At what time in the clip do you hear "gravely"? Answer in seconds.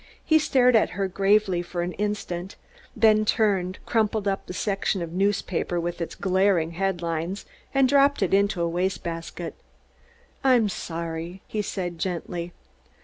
1.07-1.61